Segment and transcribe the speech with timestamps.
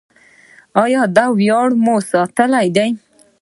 [0.83, 2.89] آیا دا ویاړ مو ساتلی دی؟